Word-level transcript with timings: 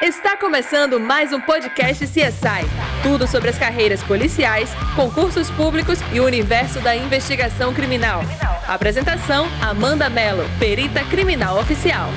Está 0.00 0.36
começando 0.36 1.00
mais 1.00 1.32
um 1.32 1.40
podcast 1.40 2.06
CSI. 2.06 2.64
Tudo 3.02 3.26
sobre 3.26 3.50
as 3.50 3.58
carreiras 3.58 4.00
policiais, 4.00 4.70
concursos 4.94 5.50
públicos 5.50 5.98
e 6.12 6.20
o 6.20 6.24
universo 6.24 6.78
da 6.78 6.94
investigação 6.94 7.74
criminal. 7.74 8.20
Apresentação: 8.68 9.48
Amanda 9.60 10.08
Mello, 10.08 10.44
perita 10.56 11.04
criminal 11.06 11.58
oficial. 11.58 12.10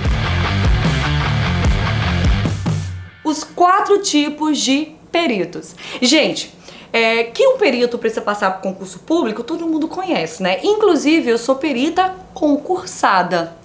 Os 3.23 3.43
quatro 3.43 3.99
tipos 4.03 4.59
de 4.59 4.91
peritos. 5.11 5.75
Gente, 5.99 6.53
é, 6.93 7.23
que 7.23 7.47
um 7.47 7.57
perito 7.57 7.97
precisa 7.97 8.21
passar 8.21 8.51
por 8.51 8.61
concurso 8.61 8.99
público, 8.99 9.43
todo 9.43 9.67
mundo 9.67 9.87
conhece, 9.87 10.43
né? 10.43 10.59
Inclusive, 10.63 11.31
eu 11.31 11.37
sou 11.39 11.55
perita 11.55 12.13
concursada. 12.35 13.59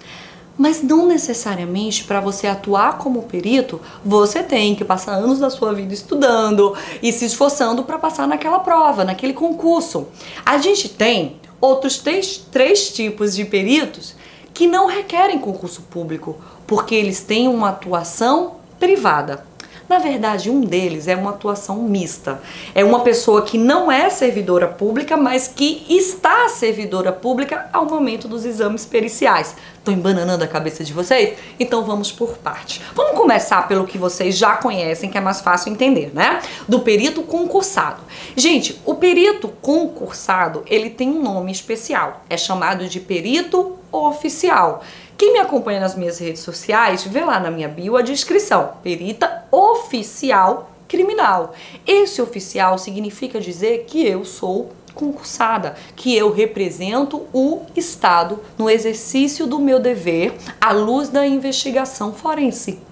Mas 0.57 0.81
não 0.81 1.05
necessariamente 1.05 2.03
para 2.03 2.19
você 2.19 2.47
atuar 2.47 2.97
como 2.97 3.23
perito, 3.23 3.79
você 4.03 4.41
tem 4.41 4.73
que 4.73 4.83
passar 4.83 5.13
anos 5.13 5.39
da 5.39 5.49
sua 5.49 5.73
vida 5.73 5.93
estudando 5.93 6.75
e 7.01 7.13
se 7.13 7.25
esforçando 7.25 7.83
para 7.83 7.99
passar 7.99 8.27
naquela 8.27 8.59
prova, 8.59 9.03
naquele 9.03 9.33
concurso. 9.33 10.07
A 10.45 10.57
gente 10.57 10.89
tem 10.89 11.37
outros 11.61 11.97
três, 11.97 12.37
três 12.51 12.89
tipos 12.89 13.35
de 13.35 13.45
peritos 13.45 14.15
que 14.53 14.65
não 14.65 14.87
requerem 14.87 15.37
concurso 15.37 15.83
público, 15.83 16.35
porque 16.65 16.95
eles 16.95 17.21
têm 17.21 17.47
uma 17.47 17.69
atuação 17.69 18.55
privada. 18.79 19.45
Na 19.89 19.99
verdade, 19.99 20.49
um 20.49 20.59
deles 20.59 21.07
é 21.07 21.15
uma 21.15 21.29
atuação 21.29 21.77
mista. 21.77 22.41
É 22.75 22.83
uma 22.83 22.99
pessoa 23.01 23.43
que 23.43 23.57
não 23.57 23.89
é 23.89 24.09
servidora 24.09 24.67
pública, 24.67 25.15
mas 25.15 25.47
que 25.47 25.85
está 25.87 26.49
servidora 26.49 27.13
pública 27.13 27.69
ao 27.71 27.85
momento 27.85 28.27
dos 28.27 28.43
exames 28.43 28.85
periciais. 28.85 29.55
Estou 29.77 29.93
embananando 29.93 30.43
a 30.43 30.47
cabeça 30.47 30.83
de 30.83 30.91
vocês? 30.91 31.37
Então 31.57 31.85
vamos 31.85 32.11
por 32.11 32.37
parte. 32.37 32.81
Vamos 32.93 33.17
começar 33.17 33.65
pelo 33.69 33.87
que 33.87 33.97
vocês 33.97 34.37
já 34.37 34.57
conhecem, 34.57 35.09
que 35.09 35.17
é 35.17 35.21
mais 35.21 35.39
fácil 35.39 35.71
entender, 35.71 36.11
né? 36.13 36.41
Do 36.67 36.81
perito 36.81 37.23
concursado. 37.23 38.01
Gente, 38.35 38.81
o 38.83 38.95
perito 38.95 39.47
concursado, 39.61 40.63
ele 40.67 40.89
tem 40.89 41.09
um 41.09 41.23
nome 41.23 41.53
especial. 41.53 42.23
É 42.29 42.35
chamado 42.35 42.89
de 42.89 42.99
perito 42.99 43.77
oficial. 43.91 44.83
Quem 45.17 45.33
me 45.33 45.39
acompanha 45.39 45.79
nas 45.79 45.95
minhas 45.95 46.19
redes 46.19 46.41
sociais, 46.41 47.03
vê 47.03 47.23
lá 47.23 47.39
na 47.39 47.49
minha 47.49 47.67
bio 47.67 47.97
a 47.97 48.01
descrição: 48.01 48.73
perita 48.83 49.45
oficial 49.51 50.71
criminal. 50.87 51.53
Esse 51.85 52.21
oficial 52.21 52.77
significa 52.77 53.39
dizer 53.39 53.85
que 53.87 54.05
eu 54.05 54.23
sou 54.23 54.71
concursada, 54.93 55.75
que 55.95 56.15
eu 56.15 56.31
represento 56.31 57.27
o 57.31 57.61
Estado 57.75 58.39
no 58.57 58.69
exercício 58.69 59.45
do 59.45 59.59
meu 59.59 59.79
dever 59.79 60.33
à 60.59 60.71
luz 60.71 61.09
da 61.09 61.25
investigação 61.25 62.13
forense. 62.13 62.86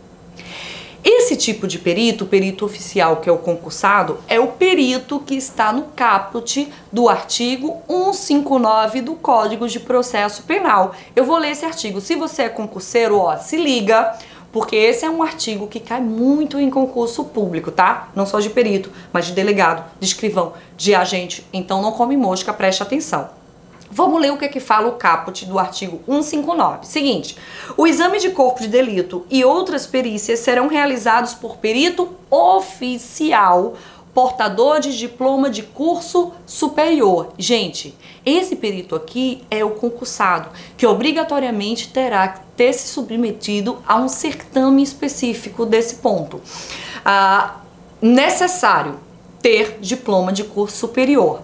Esse 1.08 1.36
tipo 1.36 1.68
de 1.68 1.78
perito, 1.78 2.24
o 2.24 2.28
perito 2.28 2.66
oficial, 2.66 3.18
que 3.18 3.30
é 3.30 3.32
o 3.32 3.38
concursado, 3.38 4.18
é 4.28 4.40
o 4.40 4.48
perito 4.48 5.20
que 5.20 5.36
está 5.36 5.72
no 5.72 5.84
caput 5.96 6.68
do 6.92 7.08
artigo 7.08 7.84
159 7.88 9.02
do 9.02 9.14
Código 9.14 9.68
de 9.68 9.80
Processo 9.80 10.42
Penal. 10.42 10.96
Eu 11.16 11.24
vou 11.24 11.38
ler 11.38 11.52
esse 11.52 11.64
artigo. 11.64 12.02
Se 12.02 12.16
você 12.16 12.44
é 12.44 12.50
concurseiro, 12.50 13.20
ó, 13.20 13.38
se 13.38 13.56
liga, 13.56 14.18
porque 14.52 14.76
esse 14.76 15.06
é 15.06 15.10
um 15.10 15.22
artigo 15.22 15.68
que 15.68 15.80
cai 15.80 16.02
muito 16.02 16.60
em 16.60 16.72
concurso 16.72 17.24
público, 17.26 17.70
tá? 17.70 18.10
Não 18.16 18.26
só 18.26 18.40
de 18.40 18.50
perito, 18.50 18.92
mas 19.14 19.28
de 19.28 19.34
delegado, 19.34 19.86
de 20.00 20.08
escrivão, 20.08 20.54
de 20.76 20.96
agente. 20.96 21.46
Então 21.54 21.84
não 21.84 21.92
come 21.92 22.18
mosca, 22.18 22.52
preste 22.52 22.82
atenção. 22.82 23.30
Vamos 23.90 24.20
ler 24.20 24.32
o 24.32 24.38
que, 24.38 24.46
é 24.46 24.50
que 24.50 24.60
fala 24.60 24.88
o 24.88 24.94
caput 24.94 25.46
do 25.46 25.60
artigo 25.60 26.02
159. 26.06 26.86
Seguinte: 26.86 27.38
o 27.78 27.86
exame 27.86 28.20
de 28.20 28.30
corpo 28.32 28.62
de 28.62 28.68
delito 28.68 29.26
e 29.30 29.46
outras 29.46 29.86
perícias 29.86 30.40
serão 30.40 30.68
realizados 30.68 31.34
por 31.34 31.58
perito 31.58 32.10
oficial 32.30 33.76
portador 34.16 34.80
de 34.80 34.98
diploma 34.98 35.50
de 35.50 35.62
curso 35.62 36.32
superior. 36.46 37.34
Gente, 37.38 37.94
esse 38.26 38.56
perito 38.56 38.96
aqui 38.96 39.44
é 39.52 39.64
o 39.66 39.72
concursado, 39.72 40.48
que 40.78 40.88
obrigatoriamente 40.88 41.90
terá 41.90 42.30
que 42.30 42.40
ter 42.56 42.72
se 42.72 42.88
submetido 42.88 43.78
a 43.86 43.98
um 43.98 44.08
certame 44.08 44.82
específico 44.82 45.66
desse 45.66 45.96
ponto. 45.96 46.42
Ah, 47.04 47.58
necessário 48.02 48.98
ter 49.42 49.80
diploma 49.82 50.32
de 50.32 50.46
curso 50.46 50.78
superior. 50.78 51.42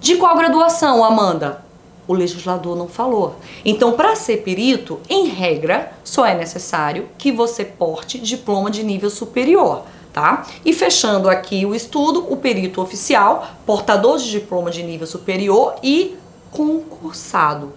De 0.00 0.14
qual 0.14 0.36
graduação, 0.36 1.02
Amanda? 1.02 1.65
O 2.06 2.14
legislador 2.14 2.76
não 2.76 2.88
falou. 2.88 3.36
Então, 3.64 3.92
para 3.92 4.14
ser 4.16 4.38
perito, 4.38 5.00
em 5.08 5.26
regra, 5.26 5.92
só 6.04 6.24
é 6.26 6.34
necessário 6.34 7.08
que 7.18 7.32
você 7.32 7.64
porte 7.64 8.18
diploma 8.18 8.70
de 8.70 8.82
nível 8.82 9.10
superior. 9.10 9.84
Tá? 10.12 10.46
E 10.64 10.72
fechando 10.72 11.28
aqui 11.28 11.66
o 11.66 11.74
estudo, 11.74 12.32
o 12.32 12.38
perito 12.38 12.80
oficial, 12.80 13.48
portador 13.66 14.16
de 14.16 14.30
diploma 14.30 14.70
de 14.70 14.82
nível 14.82 15.06
superior 15.06 15.74
e 15.82 16.16
concursado. 16.50 17.74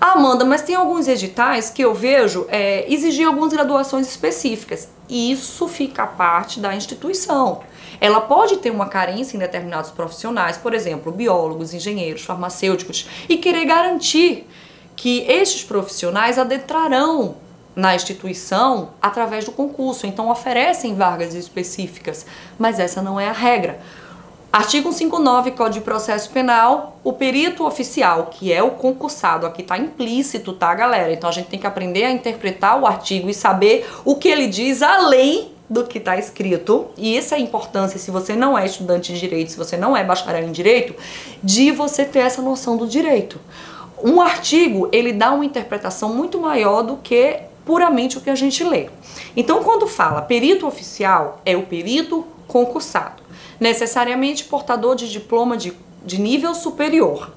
Ah, 0.00 0.12
Amanda, 0.12 0.44
mas 0.44 0.62
tem 0.62 0.74
alguns 0.74 1.06
editais 1.06 1.70
que 1.70 1.82
eu 1.82 1.94
vejo 1.94 2.44
é, 2.48 2.92
exigir 2.92 3.26
algumas 3.26 3.52
graduações 3.52 4.08
específicas. 4.08 4.88
Isso 5.08 5.68
fica 5.68 6.02
a 6.02 6.06
parte 6.06 6.58
da 6.58 6.74
instituição. 6.74 7.60
Ela 8.00 8.20
pode 8.20 8.58
ter 8.58 8.70
uma 8.70 8.86
carência 8.86 9.36
em 9.36 9.40
determinados 9.40 9.90
profissionais, 9.90 10.56
por 10.56 10.74
exemplo, 10.74 11.12
biólogos, 11.12 11.74
engenheiros, 11.74 12.22
farmacêuticos, 12.22 13.08
e 13.28 13.36
querer 13.36 13.64
garantir 13.64 14.46
que 14.94 15.20
estes 15.28 15.62
profissionais 15.62 16.38
adentrarão 16.38 17.36
na 17.74 17.94
instituição 17.94 18.90
através 19.02 19.44
do 19.44 19.52
concurso, 19.52 20.06
então 20.06 20.30
oferecem 20.30 20.94
vagas 20.94 21.34
específicas, 21.34 22.24
mas 22.58 22.80
essa 22.80 23.02
não 23.02 23.20
é 23.20 23.28
a 23.28 23.32
regra. 23.32 23.78
Artigo 24.50 24.90
159, 24.90 25.50
Código 25.50 25.74
de 25.74 25.80
Processo 25.82 26.30
Penal, 26.30 26.98
o 27.04 27.12
perito 27.12 27.66
oficial, 27.66 28.28
que 28.30 28.50
é 28.50 28.62
o 28.62 28.70
concursado, 28.70 29.44
aqui 29.44 29.60
está 29.60 29.76
implícito, 29.76 30.54
tá, 30.54 30.74
galera? 30.74 31.12
Então 31.12 31.28
a 31.28 31.32
gente 31.32 31.48
tem 31.48 31.58
que 31.58 31.66
aprender 31.66 32.04
a 32.04 32.10
interpretar 32.10 32.80
o 32.80 32.86
artigo 32.86 33.28
e 33.28 33.34
saber 33.34 33.86
o 34.02 34.14
que 34.14 34.28
ele 34.28 34.46
diz 34.46 34.82
além 34.82 35.52
do 35.68 35.84
que 35.84 35.98
está 35.98 36.16
escrito. 36.16 36.86
E 36.96 37.16
essa 37.16 37.34
é 37.34 37.38
a 37.38 37.40
importância, 37.40 37.98
se 37.98 38.10
você 38.10 38.34
não 38.34 38.56
é 38.56 38.64
estudante 38.64 39.12
de 39.12 39.18
direito, 39.18 39.50
se 39.50 39.56
você 39.56 39.76
não 39.76 39.96
é 39.96 40.04
bacharel 40.04 40.48
em 40.48 40.52
direito, 40.52 40.94
de 41.42 41.70
você 41.70 42.04
ter 42.04 42.20
essa 42.20 42.40
noção 42.40 42.76
do 42.76 42.86
direito. 42.86 43.40
Um 44.02 44.20
artigo, 44.20 44.88
ele 44.92 45.12
dá 45.12 45.32
uma 45.32 45.44
interpretação 45.44 46.14
muito 46.14 46.40
maior 46.40 46.82
do 46.82 46.96
que 46.98 47.40
puramente 47.64 48.18
o 48.18 48.20
que 48.20 48.30
a 48.30 48.34
gente 48.34 48.62
lê. 48.62 48.88
Então, 49.36 49.62
quando 49.64 49.86
fala 49.86 50.22
perito 50.22 50.66
oficial, 50.66 51.40
é 51.44 51.56
o 51.56 51.62
perito 51.62 52.24
concursado, 52.46 53.22
necessariamente 53.58 54.44
portador 54.44 54.94
de 54.94 55.10
diploma 55.10 55.56
de, 55.56 55.72
de 56.04 56.20
nível 56.20 56.54
superior. 56.54 57.32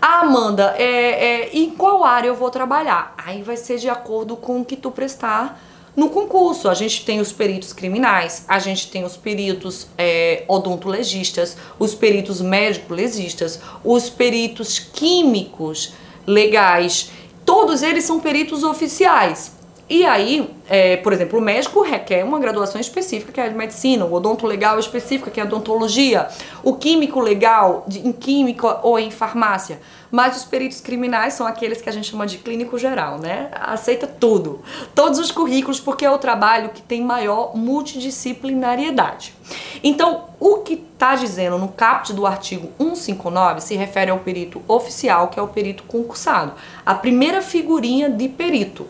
Ah, 0.00 0.20
Amanda, 0.20 0.74
é, 0.78 0.84
é, 0.84 1.50
em 1.56 1.70
qual 1.70 2.04
área 2.04 2.28
eu 2.28 2.34
vou 2.34 2.50
trabalhar? 2.50 3.14
Aí 3.16 3.42
vai 3.42 3.56
ser 3.56 3.78
de 3.78 3.88
acordo 3.88 4.36
com 4.36 4.60
o 4.60 4.64
que 4.64 4.76
tu 4.76 4.90
prestar 4.90 5.60
no 5.94 6.08
concurso. 6.10 6.68
A 6.68 6.74
gente 6.74 7.04
tem 7.04 7.20
os 7.20 7.32
peritos 7.32 7.72
criminais, 7.72 8.44
a 8.48 8.58
gente 8.58 8.90
tem 8.90 9.04
os 9.04 9.16
peritos 9.16 9.86
é, 9.96 10.44
odontologistas, 10.48 11.56
os 11.78 11.94
peritos 11.94 12.40
médico-legistas, 12.40 13.60
os 13.84 14.08
peritos 14.08 14.78
químicos 14.78 15.94
legais. 16.26 17.10
Todos 17.44 17.82
eles 17.82 18.04
são 18.04 18.20
peritos 18.20 18.62
oficiais. 18.62 19.52
E 19.94 20.06
aí, 20.06 20.48
é, 20.70 20.96
por 20.96 21.12
exemplo, 21.12 21.38
o 21.38 21.42
médico 21.42 21.82
requer 21.82 22.24
uma 22.24 22.38
graduação 22.38 22.80
específica, 22.80 23.30
que 23.30 23.38
é 23.38 23.44
a 23.44 23.48
de 23.48 23.54
medicina, 23.54 24.06
o 24.06 24.12
odonto 24.14 24.46
legal 24.46 24.78
específica, 24.78 25.30
que 25.30 25.38
é 25.38 25.42
a 25.42 25.46
odontologia, 25.46 26.28
o 26.62 26.76
químico 26.76 27.20
legal, 27.20 27.84
de, 27.86 27.98
em 27.98 28.10
química 28.10 28.78
ou 28.82 28.98
em 28.98 29.10
farmácia. 29.10 29.80
Mas 30.12 30.36
os 30.36 30.44
peritos 30.44 30.80
criminais 30.80 31.32
são 31.32 31.46
aqueles 31.46 31.80
que 31.80 31.88
a 31.88 31.92
gente 31.92 32.10
chama 32.10 32.26
de 32.26 32.36
clínico 32.36 32.78
geral, 32.78 33.18
né? 33.18 33.48
Aceita 33.52 34.06
tudo, 34.06 34.60
todos 34.94 35.18
os 35.18 35.30
currículos, 35.30 35.80
porque 35.80 36.04
é 36.04 36.10
o 36.10 36.18
trabalho 36.18 36.68
que 36.68 36.82
tem 36.82 37.02
maior 37.02 37.56
multidisciplinariedade. 37.56 39.34
Então, 39.82 40.26
o 40.38 40.58
que 40.58 40.74
está 40.74 41.14
dizendo 41.14 41.56
no 41.56 41.68
caput 41.68 42.12
do 42.12 42.26
artigo 42.26 42.68
159 42.78 43.62
se 43.62 43.74
refere 43.74 44.10
ao 44.10 44.18
perito 44.18 44.60
oficial, 44.68 45.28
que 45.28 45.40
é 45.40 45.42
o 45.42 45.48
perito 45.48 45.82
concursado, 45.84 46.52
a 46.84 46.94
primeira 46.94 47.40
figurinha 47.40 48.10
de 48.10 48.28
perito. 48.28 48.86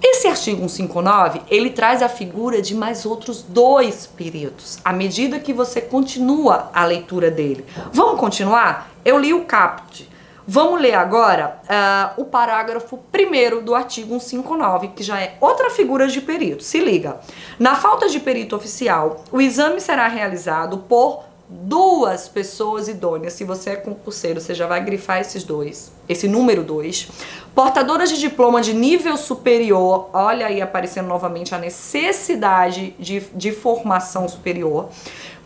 Esse 0.00 0.26
artigo 0.26 0.68
159, 0.68 1.42
ele 1.48 1.70
traz 1.70 2.02
a 2.02 2.08
figura 2.08 2.60
de 2.60 2.74
mais 2.74 3.06
outros 3.06 3.42
dois 3.42 4.06
peritos, 4.06 4.78
à 4.84 4.92
medida 4.92 5.38
que 5.38 5.52
você 5.52 5.80
continua 5.80 6.70
a 6.72 6.84
leitura 6.84 7.30
dele. 7.30 7.64
Vamos 7.92 8.18
continuar? 8.18 8.90
Eu 9.04 9.18
li 9.18 9.32
o 9.32 9.44
caput. 9.44 10.11
Vamos 10.46 10.80
ler 10.80 10.94
agora 10.94 11.60
uh, 11.64 12.20
o 12.20 12.24
parágrafo 12.24 12.98
1 12.98 13.62
do 13.62 13.74
artigo 13.74 14.18
159, 14.18 14.88
que 14.88 15.02
já 15.02 15.20
é 15.20 15.36
outra 15.40 15.70
figura 15.70 16.08
de 16.08 16.20
perito. 16.20 16.64
Se 16.64 16.80
liga. 16.80 17.20
Na 17.58 17.76
falta 17.76 18.08
de 18.08 18.18
perito 18.18 18.56
oficial, 18.56 19.24
o 19.30 19.40
exame 19.40 19.80
será 19.80 20.08
realizado 20.08 20.78
por 20.78 21.24
duas 21.48 22.28
pessoas 22.28 22.88
idôneas. 22.88 23.34
Se 23.34 23.44
você 23.44 23.70
é 23.70 23.76
concurseiro, 23.76 24.40
você 24.40 24.54
já 24.54 24.66
vai 24.66 24.82
grifar 24.82 25.20
esses 25.20 25.44
dois, 25.44 25.92
esse 26.08 26.26
número 26.26 26.64
dois. 26.64 27.08
Portadoras 27.54 28.10
de 28.10 28.18
diploma 28.18 28.62
de 28.62 28.72
nível 28.72 29.16
superior, 29.16 30.08
olha 30.12 30.46
aí 30.46 30.62
aparecendo 30.62 31.06
novamente 31.06 31.54
a 31.54 31.58
necessidade 31.58 32.96
de, 32.98 33.20
de 33.34 33.52
formação 33.52 34.26
superior, 34.28 34.88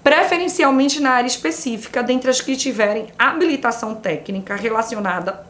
preferencialmente 0.06 1.00
na 1.00 1.10
área 1.10 1.26
específica, 1.26 2.00
dentre 2.00 2.30
as 2.30 2.40
que 2.40 2.54
tiverem 2.54 3.08
habilitação 3.18 3.92
técnica 3.92 4.54
relacionada 4.54 5.44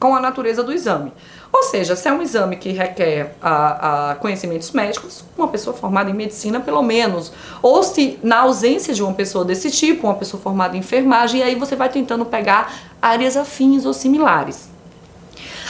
com 0.00 0.16
a 0.16 0.20
natureza 0.20 0.64
do 0.64 0.72
exame. 0.72 1.12
Ou 1.52 1.62
seja, 1.62 1.94
se 1.94 2.08
é 2.08 2.12
um 2.12 2.20
exame 2.20 2.56
que 2.56 2.72
requer 2.72 3.36
a, 3.40 4.10
a 4.10 4.14
conhecimentos 4.16 4.72
médicos, 4.72 5.24
uma 5.38 5.46
pessoa 5.46 5.76
formada 5.76 6.10
em 6.10 6.12
medicina, 6.12 6.58
pelo 6.58 6.82
menos. 6.82 7.32
Ou 7.62 7.84
se, 7.84 8.18
na 8.20 8.40
ausência 8.40 8.92
de 8.92 9.00
uma 9.00 9.14
pessoa 9.14 9.44
desse 9.44 9.70
tipo, 9.70 10.08
uma 10.08 10.16
pessoa 10.16 10.42
formada 10.42 10.76
em 10.76 10.80
enfermagem, 10.80 11.38
e 11.38 11.44
aí 11.44 11.54
você 11.54 11.76
vai 11.76 11.88
tentando 11.88 12.24
pegar 12.24 12.74
áreas 13.00 13.36
afins 13.36 13.86
ou 13.86 13.94
similares. 13.94 14.70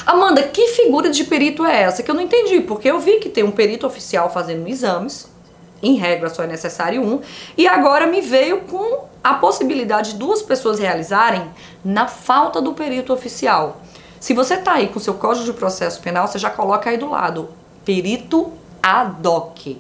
Amanda, 0.07 0.43
que 0.45 0.69
figura 0.69 1.11
de 1.11 1.25
perito 1.25 1.63
é 1.63 1.83
essa? 1.83 2.03
Que 2.03 2.11
eu 2.11 2.15
não 2.15 2.23
entendi, 2.23 2.63
porque 2.63 2.91
eu 2.91 2.99
vi 2.99 3.19
que 3.19 3.29
tem 3.29 3.45
um 3.45 3.51
perito 3.51 3.87
oficial 3.87 4.31
fazendo 4.31 4.67
exames, 4.67 5.34
em 5.83 5.97
regra 5.97 6.29
só 6.29 6.45
é 6.45 6.47
necessário 6.47 7.03
um, 7.03 7.21
e 7.57 7.67
agora 7.67 8.07
me 8.07 8.21
veio 8.21 8.63
com 8.63 9.05
a 9.23 9.35
possibilidade 9.35 10.13
de 10.13 10.19
duas 10.19 10.43
pessoas 10.43 10.79
realizarem 10.79 11.43
na 11.85 12.07
falta 12.07 12.61
do 12.61 12.75
perito 12.75 13.13
oficial. 13.13 13.81
Se 14.21 14.33
você 14.33 14.57
tá 14.57 14.73
aí 14.73 14.89
com 14.89 14.99
seu 14.99 15.15
Código 15.15 15.45
de 15.45 15.53
Processo 15.53 16.01
Penal, 16.01 16.27
você 16.27 16.39
já 16.39 16.49
coloca 16.49 16.89
aí 16.89 16.97
do 16.97 17.11
lado 17.11 17.51
perito 17.85 18.53
ad 18.83 19.27
hoc. 19.27 19.79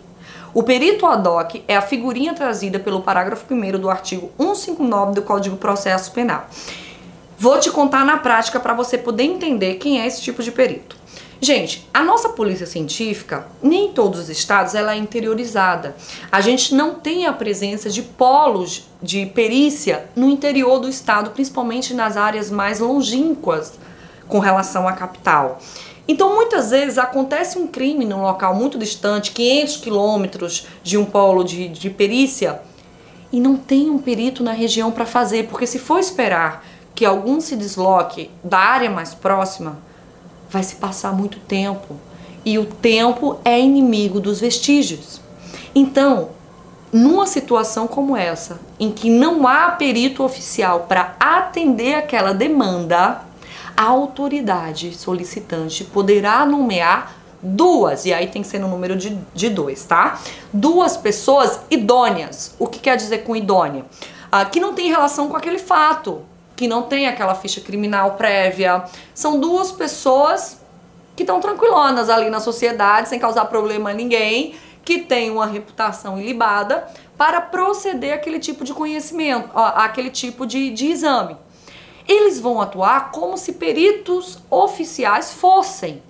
O 0.52 0.62
perito 0.62 1.06
ad 1.06 1.26
hoc 1.26 1.62
é 1.66 1.76
a 1.76 1.82
figurinha 1.82 2.34
trazida 2.34 2.78
pelo 2.78 3.02
parágrafo 3.02 3.44
1 3.52 3.78
do 3.78 3.90
artigo 3.90 4.30
159 4.38 5.14
do 5.14 5.22
Código 5.22 5.56
de 5.56 5.60
Processo 5.60 6.12
Penal. 6.12 6.46
Vou 7.38 7.58
te 7.58 7.70
contar 7.70 8.04
na 8.04 8.18
prática 8.18 8.60
para 8.60 8.72
você 8.72 8.96
poder 8.96 9.24
entender 9.24 9.74
quem 9.74 10.00
é 10.00 10.06
esse 10.06 10.22
tipo 10.22 10.42
de 10.42 10.52
perito. 10.52 10.96
Gente, 11.44 11.86
a 11.92 12.02
nossa 12.02 12.30
polícia 12.30 12.64
científica, 12.64 13.46
nem 13.62 13.88
em 13.88 13.92
todos 13.92 14.18
os 14.18 14.28
estados, 14.30 14.74
ela 14.74 14.94
é 14.94 14.96
interiorizada. 14.96 15.94
A 16.32 16.40
gente 16.40 16.74
não 16.74 16.94
tem 16.94 17.26
a 17.26 17.34
presença 17.34 17.90
de 17.90 18.00
polos 18.00 18.88
de 19.02 19.26
perícia 19.26 20.06
no 20.16 20.30
interior 20.30 20.78
do 20.78 20.88
estado, 20.88 21.32
principalmente 21.32 21.92
nas 21.92 22.16
áreas 22.16 22.50
mais 22.50 22.80
longínquas 22.80 23.74
com 24.26 24.38
relação 24.38 24.88
à 24.88 24.94
capital. 24.94 25.58
Então, 26.08 26.34
muitas 26.34 26.70
vezes 26.70 26.96
acontece 26.96 27.58
um 27.58 27.66
crime 27.66 28.06
num 28.06 28.22
local 28.22 28.54
muito 28.54 28.78
distante, 28.78 29.32
500 29.32 29.76
quilômetros 29.76 30.66
de 30.82 30.96
um 30.96 31.04
polo 31.04 31.44
de, 31.44 31.68
de 31.68 31.90
perícia, 31.90 32.62
e 33.30 33.38
não 33.38 33.54
tem 33.54 33.90
um 33.90 33.98
perito 33.98 34.42
na 34.42 34.52
região 34.52 34.90
para 34.90 35.04
fazer, 35.04 35.46
porque 35.48 35.66
se 35.66 35.78
for 35.78 35.98
esperar 35.98 36.64
que 36.94 37.04
algum 37.04 37.38
se 37.38 37.54
desloque 37.54 38.30
da 38.42 38.60
área 38.60 38.88
mais 38.88 39.12
próxima, 39.12 39.76
vai 40.48 40.62
se 40.62 40.76
passar 40.76 41.12
muito 41.12 41.38
tempo. 41.40 41.96
E 42.44 42.58
o 42.58 42.66
tempo 42.66 43.38
é 43.44 43.58
inimigo 43.58 44.20
dos 44.20 44.40
vestígios. 44.40 45.20
Então, 45.74 46.30
numa 46.92 47.26
situação 47.26 47.86
como 47.86 48.16
essa, 48.16 48.60
em 48.78 48.92
que 48.92 49.10
não 49.10 49.48
há 49.48 49.70
perito 49.70 50.22
oficial 50.22 50.80
para 50.88 51.16
atender 51.18 51.94
aquela 51.94 52.32
demanda, 52.32 53.22
a 53.76 53.82
autoridade 53.82 54.94
solicitante 54.96 55.84
poderá 55.84 56.46
nomear 56.46 57.16
duas, 57.42 58.06
e 58.06 58.14
aí 58.14 58.28
tem 58.28 58.42
que 58.42 58.48
ser 58.48 58.58
no 58.58 58.68
número 58.68 58.96
de, 58.96 59.18
de 59.34 59.50
dois, 59.50 59.84
tá? 59.84 60.20
Duas 60.52 60.96
pessoas 60.96 61.60
idôneas. 61.70 62.54
O 62.58 62.66
que 62.66 62.78
quer 62.78 62.96
dizer 62.96 63.18
com 63.18 63.34
idônea? 63.34 63.84
Ah, 64.30 64.44
que 64.44 64.60
não 64.60 64.72
tem 64.74 64.88
relação 64.88 65.28
com 65.28 65.36
aquele 65.36 65.58
fato, 65.58 66.22
que 66.56 66.68
não 66.68 66.82
tem 66.82 67.06
aquela 67.06 67.34
ficha 67.34 67.60
criminal 67.60 68.12
prévia. 68.12 68.84
São 69.14 69.40
duas 69.40 69.72
pessoas 69.72 70.60
que 71.16 71.22
estão 71.22 71.40
tranquilonas 71.40 72.10
ali 72.10 72.28
na 72.30 72.40
sociedade, 72.40 73.08
sem 73.08 73.18
causar 73.18 73.44
problema 73.46 73.90
a 73.90 73.94
ninguém, 73.94 74.54
que 74.84 74.98
tem 74.98 75.30
uma 75.30 75.46
reputação 75.46 76.20
ilibada 76.20 76.86
para 77.16 77.40
proceder 77.40 78.14
aquele 78.14 78.38
tipo 78.38 78.64
de 78.64 78.74
conhecimento, 78.74 79.50
aquele 79.54 80.10
tipo 80.10 80.46
de, 80.46 80.70
de 80.70 80.86
exame 80.86 81.36
eles 82.06 82.38
vão 82.38 82.60
atuar 82.60 83.10
como 83.10 83.36
se 83.36 83.54
peritos 83.54 84.38
oficiais 84.50 85.32
fossem. 85.32 86.02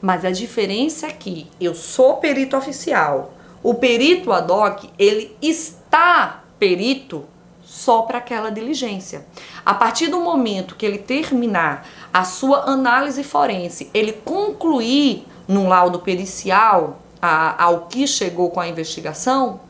Mas 0.00 0.24
a 0.24 0.30
diferença 0.30 1.06
é 1.06 1.12
que 1.12 1.48
eu 1.60 1.74
sou 1.74 2.16
perito 2.16 2.56
oficial. 2.56 3.32
O 3.62 3.74
perito 3.74 4.32
ad 4.32 4.50
hoc, 4.50 4.84
ele 4.98 5.36
está 5.42 6.44
perito 6.58 7.24
só 7.68 8.00
para 8.02 8.16
aquela 8.16 8.50
diligência. 8.50 9.26
A 9.64 9.74
partir 9.74 10.06
do 10.06 10.18
momento 10.18 10.74
que 10.74 10.86
ele 10.86 10.96
terminar 10.96 11.86
a 12.10 12.24
sua 12.24 12.60
análise 12.60 13.22
forense, 13.22 13.90
ele 13.92 14.12
concluir 14.12 15.26
num 15.46 15.68
laudo 15.68 15.98
pericial 15.98 16.98
a, 17.20 17.62
ao 17.62 17.82
que 17.82 18.06
chegou 18.06 18.48
com 18.48 18.58
a 18.58 18.66
investigação, 18.66 19.60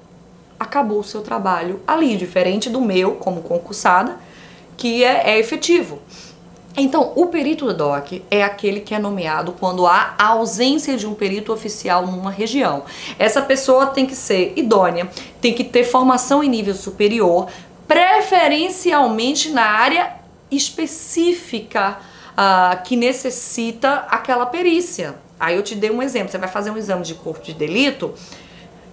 acabou 0.60 1.00
o 1.00 1.04
seu 1.04 1.22
trabalho 1.22 1.80
ali, 1.84 2.16
diferente 2.16 2.70
do 2.70 2.80
meu 2.80 3.16
como 3.16 3.42
concursada, 3.42 4.16
que 4.76 5.02
é, 5.02 5.30
é 5.30 5.38
efetivo. 5.40 5.98
Então, 6.80 7.12
o 7.16 7.26
perito 7.26 7.66
do 7.66 7.74
DOC 7.74 8.22
é 8.30 8.44
aquele 8.44 8.78
que 8.78 8.94
é 8.94 9.00
nomeado 9.00 9.50
quando 9.58 9.84
há 9.84 10.14
ausência 10.16 10.96
de 10.96 11.08
um 11.08 11.14
perito 11.14 11.52
oficial 11.52 12.06
numa 12.06 12.30
região. 12.30 12.84
Essa 13.18 13.42
pessoa 13.42 13.86
tem 13.86 14.06
que 14.06 14.14
ser 14.14 14.52
idônea, 14.54 15.10
tem 15.40 15.52
que 15.52 15.64
ter 15.64 15.82
formação 15.82 16.42
em 16.42 16.48
nível 16.48 16.76
superior, 16.76 17.48
preferencialmente 17.88 19.50
na 19.50 19.64
área 19.64 20.16
específica 20.50 21.98
uh, 22.32 22.82
que 22.84 22.94
necessita 22.94 24.06
aquela 24.08 24.46
perícia. 24.46 25.16
Aí 25.40 25.56
eu 25.56 25.62
te 25.62 25.74
dei 25.74 25.90
um 25.90 26.02
exemplo: 26.02 26.30
você 26.30 26.38
vai 26.38 26.48
fazer 26.48 26.70
um 26.70 26.76
exame 26.76 27.02
de 27.02 27.14
corpo 27.14 27.42
de 27.42 27.54
delito, 27.54 28.14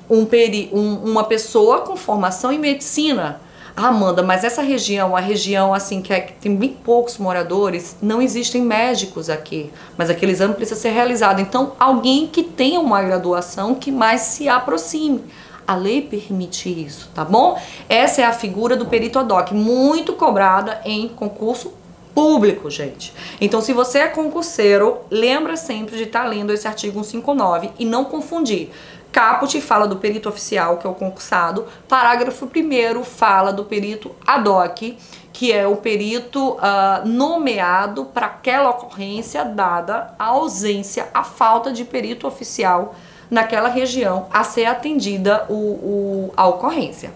um 0.10 0.26
peri, 0.26 0.70
um, 0.74 0.96
uma 1.04 1.26
pessoa 1.26 1.82
com 1.82 1.96
formação 1.96 2.52
em 2.52 2.58
medicina 2.58 3.42
ah, 3.78 3.90
Amanda, 3.90 4.24
mas 4.24 4.46
essa 4.46 4.62
região, 4.62 5.18
a 5.18 5.20
região 5.20 5.74
assim 5.74 6.02
que, 6.02 6.14
é, 6.14 6.22
que 6.22 6.32
tem 6.34 6.56
bem 6.56 6.70
poucos 6.70 7.18
moradores, 7.18 7.98
não 8.02 8.22
existem 8.22 8.62
médicos 8.62 9.30
aqui, 9.30 9.70
mas 9.98 10.10
aquele 10.10 10.32
exame 10.32 10.54
precisa 10.54 10.80
ser 10.80 10.92
realizado. 10.92 11.42
Então, 11.42 11.74
alguém 11.78 12.26
que 12.26 12.42
tenha 12.42 12.80
uma 12.80 13.02
graduação 13.02 13.76
que 13.76 13.92
mais 13.92 14.22
se 14.22 14.48
aproxime. 14.48 15.26
A 15.68 15.76
lei 15.76 16.02
permite 16.02 16.70
isso, 16.70 17.10
tá 17.14 17.26
bom? 17.26 17.60
Essa 17.90 18.22
é 18.22 18.26
a 18.26 18.34
figura 18.34 18.76
do 18.78 18.86
perito 18.86 19.18
ad 19.18 19.32
hoc, 19.34 19.52
muito 19.52 20.14
cobrada 20.14 20.80
em 20.86 21.08
concurso 21.08 21.74
público, 22.14 22.70
gente. 22.70 23.14
Então, 23.42 23.60
se 23.62 23.74
você 23.74 24.00
é 24.00 24.08
concurseiro, 24.08 25.00
lembra 25.12 25.58
sempre 25.58 25.98
de 25.98 26.04
estar 26.04 26.24
tá 26.24 26.30
lendo 26.30 26.54
esse 26.54 26.68
artigo 26.68 27.04
159 27.04 27.72
e 27.78 27.86
não 27.86 28.06
confundir. 28.06 28.72
Caput 29.12 29.62
fala 29.62 29.88
do 29.88 29.96
perito 29.96 30.28
oficial, 30.28 30.78
que 30.78 30.86
é 30.86 30.90
o 30.90 30.94
concursado. 30.94 31.66
Parágrafo 31.88 32.46
1 32.46 33.04
fala 33.04 33.52
do 33.52 33.64
perito 33.64 34.14
ad 34.28 34.48
hoc, 34.48 34.98
que 35.32 35.52
é 35.52 35.66
o 35.66 35.78
perito 35.78 36.54
uh, 36.54 37.06
nomeado 37.06 38.06
para 38.06 38.28
aquela 38.28 38.70
ocorrência 38.70 39.44
dada 39.44 40.14
a 40.20 40.26
ausência, 40.26 41.10
a 41.14 41.24
falta 41.24 41.72
de 41.72 41.84
perito 41.86 42.28
oficial 42.28 42.94
naquela 43.30 43.70
região 43.70 44.28
a 44.32 44.44
ser 44.44 44.66
atendida 44.66 45.46
o, 45.50 45.54
o 45.54 46.34
a 46.36 46.48
ocorrência. 46.48 47.12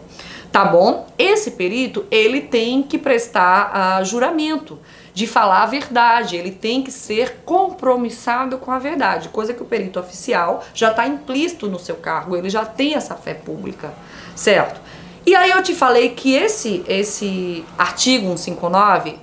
Tá 0.52 0.66
bom? 0.66 1.08
Esse 1.18 1.52
perito, 1.52 2.06
ele 2.10 2.42
tem 2.42 2.82
que 2.82 2.98
prestar 2.98 4.02
uh, 4.02 4.06
juramento 4.06 4.80
de 5.14 5.28
falar 5.28 5.64
a 5.64 5.66
verdade, 5.66 6.36
ele 6.36 6.52
tem 6.52 6.82
que 6.82 6.92
ser 6.92 7.42
compromissado 7.46 8.58
com 8.58 8.72
a 8.72 8.80
verdade, 8.80 9.30
coisa 9.30 9.54
que 9.54 9.62
o 9.62 9.66
perito 9.66 10.00
oficial 10.00 10.64
já 10.74 10.92
está 10.92 11.06
implícito 11.06 11.68
no 11.68 11.78
seu 11.78 11.98
cargo, 11.98 12.36
ele 12.36 12.50
já 12.50 12.66
tem 12.66 12.96
essa 12.96 13.16
fé 13.16 13.34
pública, 13.34 13.94
certo? 14.36 14.80
E 15.26 15.36
aí 15.36 15.52
eu 15.52 15.62
te 15.62 15.76
falei 15.76 16.10
que 16.10 16.34
esse, 16.34 16.84
esse 16.88 17.66
artigo 17.78 18.26
159 18.38 19.20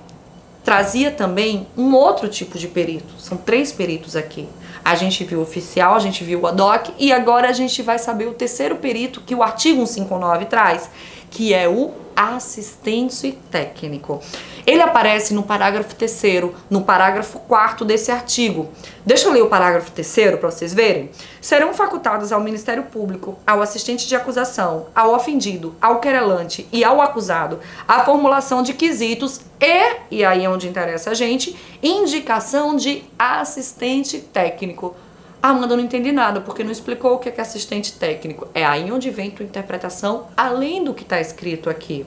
trazia 0.63 1.09
também 1.09 1.67
um 1.75 1.95
outro 1.95 2.29
tipo 2.29 2.57
de 2.57 2.67
perito, 2.67 3.19
são 3.19 3.37
três 3.37 3.71
peritos 3.71 4.15
aqui. 4.15 4.47
A 4.87 4.95
gente 4.95 5.25
viu 5.25 5.39
o 5.39 5.41
oficial, 5.41 5.95
a 5.95 5.99
gente 5.99 6.23
viu 6.23 6.39
o 6.39 6.47
ad 6.47 6.61
hoc 6.61 6.93
e 6.97 7.11
agora 7.11 7.49
a 7.49 7.51
gente 7.51 7.81
vai 7.81 7.99
saber 7.99 8.25
o 8.25 8.33
terceiro 8.33 8.77
perito 8.77 9.19
que 9.19 9.35
o 9.35 9.43
artigo 9.43 9.85
159 9.85 10.45
traz, 10.45 10.89
que 11.29 11.53
é 11.53 11.67
o 11.67 11.91
assistente 12.17 13.37
técnico. 13.51 14.19
Ele 14.65 14.81
aparece 14.81 15.35
no 15.35 15.43
parágrafo 15.43 15.93
terceiro, 15.93 16.55
no 16.67 16.81
parágrafo 16.81 17.39
quarto 17.41 17.85
desse 17.85 18.11
artigo. 18.11 18.69
Deixa 19.05 19.27
eu 19.27 19.31
ler 19.31 19.43
o 19.43 19.47
parágrafo 19.47 19.91
terceiro 19.91 20.39
para 20.39 20.49
vocês 20.49 20.73
verem. 20.73 21.11
Serão 21.39 21.73
facultados 21.75 22.31
ao 22.31 22.41
Ministério 22.41 22.83
Público, 22.83 23.37
ao 23.45 23.61
assistente 23.61 24.07
de 24.07 24.15
acusação, 24.15 24.87
ao 24.95 25.13
ofendido, 25.13 25.75
ao 25.79 25.99
querelante 25.99 26.67
e 26.71 26.83
ao 26.83 26.99
acusado 26.99 27.59
a 27.87 28.03
formulação 28.03 28.63
de 28.63 28.73
quesitos 28.73 29.39
e, 29.59 30.17
e 30.17 30.25
aí 30.25 30.43
é 30.43 30.49
onde 30.49 30.67
interessa 30.67 31.11
a 31.11 31.13
gente, 31.13 31.55
indicação 31.81 32.75
de 32.75 33.03
assistente 33.17 34.19
técnico. 34.19 34.95
Ah, 35.41 35.49
Amanda, 35.49 35.75
não 35.75 35.83
entendi 35.83 36.11
nada, 36.11 36.41
porque 36.41 36.63
não 36.63 36.71
explicou 36.71 37.13
o 37.13 37.19
que 37.19 37.29
é 37.29 37.41
assistente 37.41 37.93
técnico. 37.93 38.47
É 38.53 38.65
aí 38.65 38.91
onde 38.91 39.09
vem 39.09 39.29
tua 39.29 39.45
interpretação, 39.45 40.27
além 40.35 40.83
do 40.83 40.93
que 40.93 41.03
está 41.03 41.21
escrito 41.21 41.69
aqui. 41.69 42.05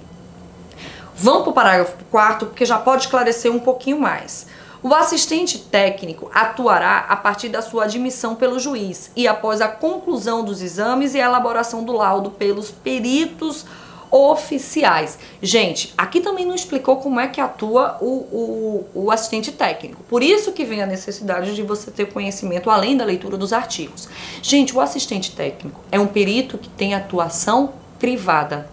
Vamos 1.14 1.42
para 1.42 1.50
o 1.50 1.52
parágrafo 1.52 1.96
4, 2.10 2.48
porque 2.48 2.64
já 2.64 2.78
pode 2.78 3.02
esclarecer 3.02 3.52
um 3.52 3.60
pouquinho 3.60 4.00
mais. 4.00 4.46
O 4.82 4.94
assistente 4.94 5.58
técnico 5.58 6.30
atuará 6.32 7.04
a 7.06 7.14
partir 7.14 7.50
da 7.50 7.60
sua 7.60 7.84
admissão 7.84 8.34
pelo 8.34 8.58
juiz 8.58 9.10
e 9.14 9.28
após 9.28 9.60
a 9.60 9.68
conclusão 9.68 10.42
dos 10.42 10.62
exames 10.62 11.14
e 11.14 11.20
a 11.20 11.26
elaboração 11.26 11.84
do 11.84 11.92
laudo 11.92 12.30
pelos 12.30 12.70
peritos 12.70 13.66
oficiais. 14.10 15.18
Gente, 15.40 15.94
aqui 15.96 16.20
também 16.20 16.44
não 16.44 16.54
explicou 16.54 16.96
como 16.96 17.20
é 17.20 17.28
que 17.28 17.40
atua 17.40 17.96
o, 18.00 18.06
o, 18.06 18.86
o, 18.94 19.10
assistente 19.10 19.52
técnico. 19.52 20.02
Por 20.04 20.22
isso 20.22 20.52
que 20.52 20.64
vem 20.64 20.82
a 20.82 20.86
necessidade 20.86 21.54
de 21.54 21.62
você 21.62 21.90
ter 21.90 22.12
conhecimento 22.12 22.70
além 22.70 22.96
da 22.96 23.04
leitura 23.04 23.36
dos 23.36 23.52
artigos. 23.52 24.08
Gente, 24.42 24.74
o 24.76 24.80
assistente 24.80 25.34
técnico 25.34 25.80
é 25.92 26.00
um 26.00 26.06
perito 26.06 26.58
que 26.58 26.68
tem 26.68 26.94
atuação 26.94 27.72
privada. 27.98 28.68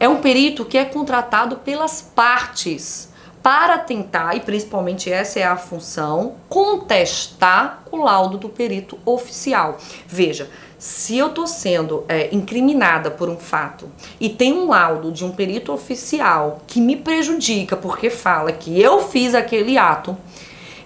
É 0.00 0.08
um 0.08 0.16
perito 0.16 0.64
que 0.64 0.78
é 0.78 0.84
contratado 0.84 1.56
pelas 1.56 2.00
partes 2.00 3.14
para 3.46 3.78
tentar, 3.78 4.36
e 4.36 4.40
principalmente 4.40 5.08
essa 5.08 5.38
é 5.38 5.44
a 5.44 5.56
função, 5.56 6.34
contestar 6.48 7.84
o 7.92 7.96
laudo 7.96 8.38
do 8.38 8.48
perito 8.48 8.98
oficial. 9.04 9.78
Veja, 10.04 10.50
se 10.78 11.16
eu 11.16 11.28
estou 11.28 11.46
sendo 11.46 12.04
é, 12.08 12.34
incriminada 12.34 13.10
por 13.10 13.28
um 13.28 13.36
fato 13.36 13.88
e 14.20 14.28
tem 14.28 14.52
um 14.52 14.68
laudo 14.68 15.10
de 15.10 15.24
um 15.24 15.32
perito 15.32 15.72
oficial 15.72 16.60
que 16.66 16.80
me 16.80 16.96
prejudica 16.96 17.76
porque 17.76 18.10
fala 18.10 18.52
que 18.52 18.80
eu 18.80 19.00
fiz 19.00 19.34
aquele 19.34 19.78
ato, 19.78 20.16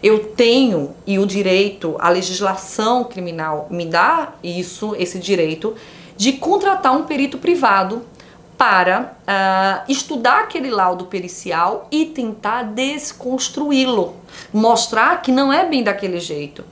eu 0.03 0.29
tenho 0.29 0.95
e 1.07 1.19
o 1.19 1.27
direito, 1.27 1.97
a 1.99 2.09
legislação 2.09 3.05
criminal 3.05 3.67
me 3.71 3.85
dá 3.85 4.35
isso, 4.43 4.95
esse 4.97 5.19
direito 5.19 5.75
de 6.17 6.35
contratar 6.35 6.97
um 6.97 7.05
perito 7.05 7.39
privado 7.39 8.03
para 8.57 9.17
uh, 9.23 9.91
estudar 9.91 10.41
aquele 10.41 10.71
laudo 10.71 11.07
pericial 11.07 11.89
e 11.91 12.05
tentar 12.07 12.63
desconstruí-lo, 12.63 14.15
mostrar 14.53 15.23
que 15.23 15.33
não 15.33 15.53
é 15.53 15.67
bem 15.67 15.83
daquele 15.83 16.21
jeito 16.21 16.63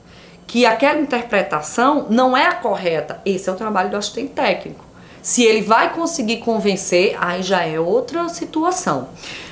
que 0.49 0.65
aquela 0.65 0.99
interpretação 0.99 2.07
não 2.09 2.35
é 2.35 2.47
a 2.47 2.55
correta. 2.55 3.21
Esse 3.23 3.47
é 3.47 3.51
o 3.51 3.55
trabalho 3.55 3.91
do 3.91 3.97
assistente 3.97 4.31
técnico. 4.31 4.83
Se 5.21 5.43
ele 5.43 5.61
vai 5.61 5.93
conseguir 5.93 6.37
convencer, 6.37 7.15
aí 7.21 7.43
já 7.43 7.63
é 7.63 7.79
outra 7.79 8.27
situação. 8.29 9.09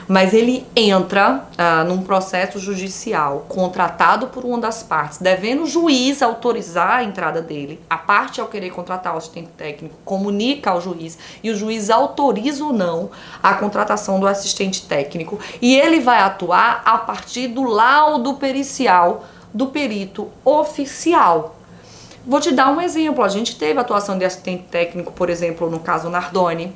Mas 0.07 0.33
ele 0.33 0.65
entra 0.75 1.45
ah, 1.55 1.83
num 1.83 2.01
processo 2.01 2.57
judicial 2.57 3.45
contratado 3.47 4.27
por 4.27 4.43
uma 4.43 4.57
das 4.57 4.81
partes, 4.81 5.19
devendo 5.19 5.63
o 5.63 5.67
juiz 5.67 6.23
autorizar 6.23 6.93
a 6.93 7.03
entrada 7.03 7.43
dele. 7.43 7.79
A 7.87 7.97
parte, 7.97 8.41
ao 8.41 8.47
querer 8.47 8.71
contratar 8.71 9.13
o 9.13 9.17
assistente 9.17 9.49
técnico, 9.55 9.95
comunica 10.03 10.71
ao 10.71 10.81
juiz 10.81 11.15
e 11.43 11.51
o 11.51 11.55
juiz 11.55 11.91
autoriza 11.91 12.65
ou 12.65 12.73
não 12.73 13.11
a 13.43 13.53
contratação 13.53 14.19
do 14.19 14.25
assistente 14.25 14.87
técnico. 14.87 15.37
E 15.61 15.75
ele 15.75 15.99
vai 15.99 16.21
atuar 16.21 16.81
a 16.83 16.97
partir 16.97 17.49
do 17.49 17.65
laudo 17.65 18.33
pericial 18.35 19.25
do 19.57 19.67
perito 19.67 20.29
oficial. 20.45 21.55
Vou 22.25 22.39
te 22.39 22.51
dar 22.51 22.71
um 22.71 22.79
exemplo. 22.79 23.23
A 23.23 23.27
gente 23.27 23.55
teve 23.55 23.79
atuação 23.79 24.17
de 24.17 24.23
assistente 24.23 24.65
técnico, 24.69 25.11
por 25.11 25.29
exemplo, 25.29 25.69
no 25.69 25.79
caso 25.79 26.09
Nardoni, 26.09 26.71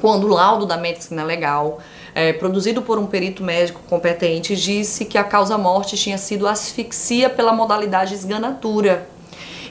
quando 0.00 0.24
o 0.24 0.28
laudo 0.28 0.66
da 0.66 0.76
medicina 0.76 1.22
legal, 1.22 1.78
é, 2.14 2.32
produzido 2.32 2.82
por 2.82 2.98
um 2.98 3.06
perito 3.06 3.44
médico 3.44 3.80
competente, 3.88 4.56
disse 4.56 5.04
que 5.04 5.16
a 5.16 5.24
causa-morte 5.24 5.96
tinha 5.96 6.18
sido 6.18 6.48
asfixia 6.48 7.30
pela 7.30 7.52
modalidade 7.52 8.14
esganatura 8.14 9.06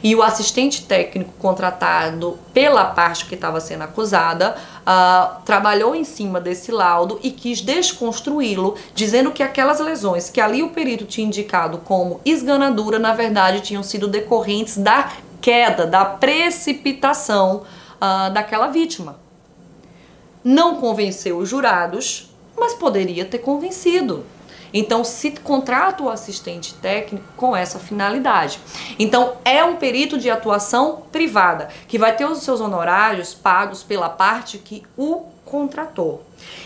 e 0.04 0.16
o 0.16 0.24
assistente 0.24 0.86
técnico 0.86 1.34
contratado 1.40 2.40
pela 2.54 2.86
parte 2.86 3.26
que 3.26 3.36
estava 3.36 3.60
sendo 3.60 3.84
acusada 3.84 4.56
uh, 4.82 5.42
trabalhou 5.44 5.96
em 5.96 6.04
cima 6.04 6.40
desse 6.40 6.72
laudo 6.72 7.20
e 7.22 7.32
quis 7.32 7.62
desconstruí-lo, 7.62 8.76
dizendo 8.94 9.32
que 9.32 9.44
aquelas 9.44 9.80
lesões 9.80 10.30
que 10.30 10.42
ali 10.42 10.64
o 10.64 10.70
perito 10.70 11.06
tinha 11.06 11.28
indicado 11.28 11.80
como 11.80 12.22
esganadura, 12.26 12.98
na 12.98 13.14
verdade, 13.14 13.62
tinham 13.62 13.84
sido 13.84 14.08
decorrentes 14.08 14.78
da 14.78 15.12
queda, 15.42 15.86
da 15.86 16.06
precipitação 16.06 17.64
uh, 17.96 18.34
daquela 18.34 18.68
vítima. 18.68 19.18
Não 20.44 20.78
convenceu 20.78 21.38
os 21.38 21.50
jurados, 21.50 22.34
mas 22.58 22.74
poderia 22.74 23.26
ter 23.26 23.40
convencido. 23.40 24.26
Então, 24.74 25.04
se 25.04 25.32
contrata 25.32 26.04
o 26.04 26.10
assistente 26.10 26.74
técnico 26.76 27.26
com 27.36 27.56
essa 27.56 27.80
finalidade. 27.80 28.60
Então, 28.98 29.34
é 29.44 29.64
um 29.64 29.76
perito 29.76 30.18
de 30.18 30.30
atuação 30.30 31.04
privada, 31.12 31.70
que 31.88 31.98
vai 31.98 32.16
ter 32.16 32.26
os 32.26 32.40
seus 32.40 32.62
honorários 32.62 33.34
pagos 33.34 33.84
pela 33.84 34.10
parte 34.10 34.58
que 34.58 34.84
o 34.98 35.24
contratou. 35.46 36.24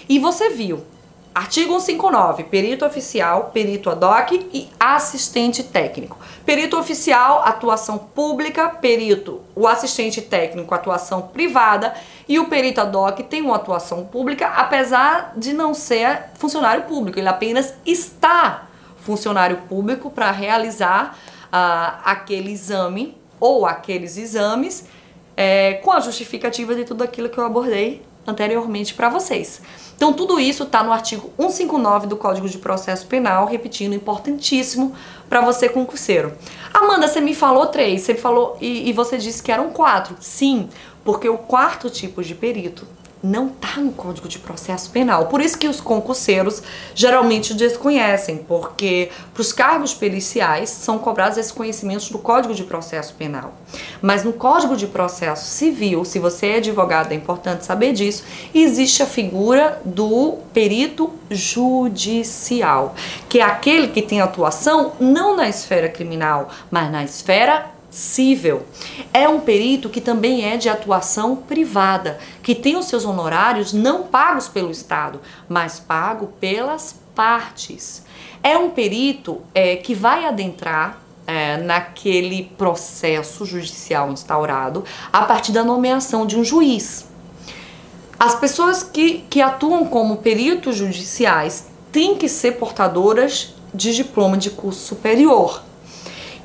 E 0.09 0.19
você 0.19 0.49
viu, 0.49 0.83
Artigo 1.33 1.79
159, 1.79 2.43
perito 2.43 2.85
oficial, 2.85 3.49
perito 3.51 3.89
ad 3.89 4.05
hoc 4.05 4.33
e 4.53 4.69
assistente 4.79 5.63
técnico. 5.63 6.15
Perito 6.45 6.77
oficial, 6.77 7.41
atuação 7.43 7.97
pública, 7.97 8.69
perito, 8.69 9.41
o 9.55 9.67
assistente 9.67 10.21
técnico, 10.21 10.75
atuação 10.75 11.23
privada 11.23 11.95
e 12.27 12.39
o 12.39 12.47
perito 12.47 12.81
ad 12.81 12.95
hoc 12.95 13.19
tem 13.23 13.41
uma 13.41 13.55
atuação 13.55 14.05
pública, 14.05 14.47
apesar 14.47 15.33
de 15.35 15.53
não 15.53 15.73
ser 15.73 16.31
funcionário 16.35 16.83
público, 16.83 17.19
ele 17.19 17.27
apenas 17.27 17.73
está 17.85 18.67
funcionário 18.97 19.57
público 19.69 20.09
para 20.09 20.31
realizar 20.31 21.17
uh, 21.45 21.99
aquele 22.05 22.51
exame 22.51 23.17
ou 23.39 23.65
aqueles 23.65 24.17
exames 24.17 24.85
é, 25.35 25.73
com 25.83 25.91
a 25.91 25.99
justificativa 25.99 26.73
de 26.75 26.85
tudo 26.85 27.03
aquilo 27.03 27.27
que 27.27 27.37
eu 27.37 27.45
abordei 27.45 28.01
anteriormente 28.25 28.93
para 28.93 29.09
vocês. 29.09 29.61
Então, 29.95 30.13
tudo 30.13 30.39
isso 30.39 30.63
está 30.63 30.83
no 30.83 30.91
artigo 30.91 31.31
159 31.37 32.07
do 32.07 32.17
Código 32.17 32.47
de 32.47 32.57
Processo 32.57 33.05
Penal, 33.05 33.45
repetindo, 33.45 33.93
importantíssimo 33.93 34.95
para 35.29 35.41
você 35.41 35.69
concurseiro. 35.69 36.33
Amanda, 36.73 37.07
você 37.07 37.21
me 37.21 37.35
falou 37.35 37.67
três, 37.67 38.01
você 38.01 38.15
falou 38.15 38.57
e, 38.59 38.89
e 38.89 38.93
você 38.93 39.17
disse 39.17 39.43
que 39.43 39.51
eram 39.51 39.69
quatro. 39.69 40.15
Sim, 40.19 40.69
porque 41.03 41.27
o 41.29 41.37
quarto 41.37 41.89
tipo 41.89 42.23
de 42.23 42.35
perito 42.35 42.87
não 43.23 43.47
está 43.47 43.77
no 43.77 43.93
Código 43.93 44.27
de 44.27 44.37
Processo 44.37 44.89
Penal. 44.89 45.27
Por 45.27 45.39
isso 45.39 45.57
que 45.57 45.69
os 45.69 45.79
concurseiros 45.79 46.61
geralmente 46.93 47.53
desconhecem, 47.53 48.37
porque 48.45 49.09
para 49.33 49.39
os 49.39 49.53
cargos 49.53 49.93
periciais 49.93 50.69
são 50.69 50.99
cobrados 50.99 51.37
esses 51.37 51.51
conhecimentos 51.51 52.09
do 52.09 52.17
Código 52.17 52.53
de 52.53 52.65
Processo 52.65 53.13
Penal. 53.13 53.53
Mas 54.01 54.25
no 54.25 54.33
Código 54.33 54.75
de 54.75 54.87
Processo 54.87 55.45
Civil, 55.45 56.03
se 56.03 56.19
você 56.19 56.47
é 56.47 56.57
advogado, 56.57 57.13
é 57.13 57.15
importante 57.15 57.63
saber 57.63 57.93
disso, 57.93 58.25
existe 58.53 59.01
a 59.01 59.05
figura 59.05 59.81
do 59.85 60.39
perito 60.53 61.09
judicial, 61.31 62.93
que 63.29 63.39
é 63.39 63.43
aquele 63.43 63.87
que 63.87 64.01
tem 64.01 64.19
atuação 64.19 64.93
não 64.99 65.37
na 65.37 65.47
esfera 65.47 65.87
criminal, 65.87 66.49
mas 66.69 66.91
na 66.91 67.05
esfera 67.05 67.72
cível. 67.93 68.65
É 69.13 69.29
um 69.29 69.39
perito 69.39 69.87
que 69.87 70.01
também 70.01 70.43
é 70.43 70.57
de 70.57 70.67
atuação 70.67 71.35
privada, 71.35 72.17
que 72.41 72.55
tem 72.55 72.75
os 72.75 72.87
seus 72.87 73.05
honorários 73.05 73.71
não 73.71 74.03
pagos 74.03 74.47
pelo 74.47 74.71
Estado, 74.71 75.21
mas 75.47 75.79
pago 75.79 76.33
pelas 76.39 76.95
partes. 77.13 78.03
É 78.41 78.57
um 78.57 78.71
perito 78.71 79.41
é, 79.53 79.75
que 79.75 79.93
vai 79.93 80.25
adentrar 80.25 81.03
é, 81.27 81.57
naquele 81.57 82.45
processo 82.57 83.45
judicial 83.45 84.11
instaurado 84.11 84.83
a 85.11 85.21
partir 85.21 85.51
da 85.51 85.63
nomeação 85.63 86.25
de 86.25 86.35
um 86.35 86.43
juiz. 86.43 87.05
As 88.19 88.33
pessoas 88.33 88.81
que, 88.81 89.19
que 89.29 89.39
atuam 89.39 89.85
como 89.85 90.17
peritos 90.17 90.77
judiciais 90.77 91.67
têm 91.91 92.15
que 92.15 92.27
ser 92.27 92.53
portadoras 92.53 93.53
de 93.71 93.93
diploma 93.93 94.35
de 94.35 94.49
curso 94.49 94.79
superior. 94.79 95.61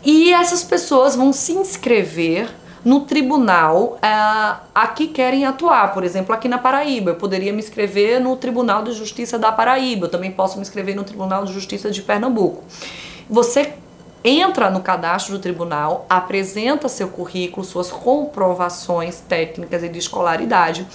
E 0.05 0.33
essas 0.33 0.65
pessoas 0.65 1.17
vão 1.17 1.33
se 1.33 1.53
inscrever 1.53 2.49
no 2.85 3.01
tribunal 3.01 3.99
uh, 4.03 4.61
a 4.75 4.87
que 4.87 5.09
querem 5.09 5.45
atuar. 5.45 5.93
Por 5.93 6.05
exemplo, 6.05 6.35
aqui 6.35 6.49
na 6.49 6.59
Paraíba, 6.59 7.11
eu 7.11 7.17
poderia 7.17 7.53
me 7.53 7.59
inscrever 7.59 8.21
no 8.21 8.37
Tribunal 8.37 8.83
de 8.83 8.93
Justiça 8.93 9.39
da 9.39 9.53
Paraíba, 9.53 10.07
eu 10.07 10.11
também 10.11 10.31
posso 10.31 10.57
me 10.57 10.63
inscrever 10.63 10.95
no 10.95 11.05
Tribunal 11.05 11.45
de 11.45 11.53
Justiça 11.53 11.91
de 11.91 12.03
Pernambuco. 12.03 12.63
Você 13.29 13.75
entra 14.25 14.71
no 14.71 14.81
cadastro 14.81 15.35
do 15.35 15.39
tribunal, 15.39 16.05
apresenta 16.09 16.89
seu 16.89 17.09
currículo, 17.09 17.65
suas 17.65 17.91
comprovações 17.91 19.21
técnicas 19.21 19.83
e 19.83 19.89
de 19.89 19.99
escolaridade, 19.99 20.87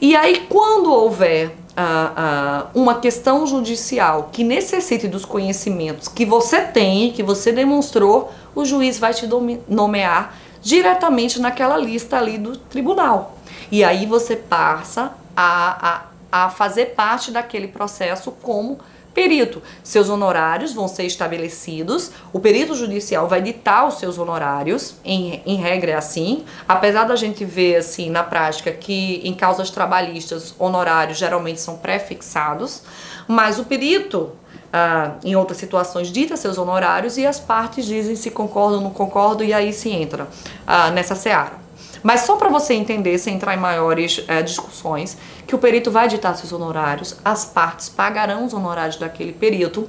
e 0.00 0.16
aí, 0.16 0.46
quando 0.48 0.90
houver 0.90 1.48
uh, 1.48 1.50
uh, 1.50 2.80
uma 2.80 2.96
questão 2.96 3.46
judicial 3.46 4.30
que 4.32 4.42
necessite 4.42 5.08
dos 5.08 5.24
conhecimentos 5.24 6.08
que 6.08 6.24
você 6.24 6.62
tem, 6.62 7.12
que 7.12 7.22
você 7.22 7.52
demonstrou, 7.52 8.32
o 8.54 8.64
juiz 8.64 8.98
vai 8.98 9.14
te 9.14 9.28
nomear 9.68 10.34
diretamente 10.62 11.40
naquela 11.40 11.76
lista 11.76 12.18
ali 12.18 12.38
do 12.38 12.56
tribunal. 12.56 13.38
E 13.70 13.84
aí 13.84 14.04
você 14.06 14.36
passa 14.36 15.12
a, 15.36 16.04
a, 16.32 16.44
a 16.46 16.50
fazer 16.50 16.86
parte 16.94 17.30
daquele 17.30 17.68
processo 17.68 18.32
como 18.32 18.78
perito. 19.14 19.62
Seus 19.82 20.08
honorários 20.08 20.72
vão 20.72 20.86
ser 20.86 21.04
estabelecidos, 21.04 22.10
o 22.32 22.40
perito 22.40 22.74
judicial 22.74 23.28
vai 23.28 23.42
ditar 23.42 23.86
os 23.86 23.94
seus 23.94 24.18
honorários, 24.18 24.94
em, 25.04 25.42
em 25.44 25.56
regra 25.56 25.92
é 25.92 25.94
assim, 25.94 26.44
apesar 26.68 27.04
da 27.04 27.16
gente 27.16 27.44
ver 27.44 27.76
assim 27.76 28.08
na 28.08 28.22
prática 28.22 28.70
que 28.70 29.20
em 29.24 29.34
causas 29.34 29.70
trabalhistas 29.70 30.54
honorários 30.58 31.18
geralmente 31.18 31.60
são 31.60 31.76
pré-fixados, 31.76 32.82
mas 33.26 33.58
o 33.58 33.64
perito 33.64 34.32
ah, 34.72 35.12
em 35.24 35.34
outras 35.34 35.58
situações 35.58 36.08
dita 36.08 36.36
seus 36.36 36.58
honorários 36.58 37.18
e 37.18 37.26
as 37.26 37.40
partes 37.40 37.84
dizem 37.84 38.14
se 38.14 38.30
concordam 38.30 38.78
ou 38.78 38.84
não 38.84 38.90
concordam 38.90 39.46
e 39.46 39.52
aí 39.52 39.72
se 39.72 39.90
entra 39.90 40.28
ah, 40.66 40.90
nessa 40.90 41.14
seara. 41.14 41.60
Mas 42.02 42.22
só 42.22 42.36
para 42.36 42.48
você 42.48 42.74
entender, 42.74 43.18
sem 43.18 43.34
entrar 43.34 43.54
em 43.54 43.58
maiores 43.58 44.24
é, 44.26 44.42
discussões, 44.42 45.18
que 45.46 45.54
o 45.54 45.58
perito 45.58 45.90
vai 45.90 46.08
ditar 46.08 46.34
seus 46.34 46.52
honorários, 46.52 47.16
as 47.24 47.44
partes 47.44 47.88
pagarão 47.88 48.46
os 48.46 48.54
honorários 48.54 48.96
daquele 48.96 49.32
perito 49.32 49.88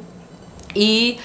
e 0.76 1.18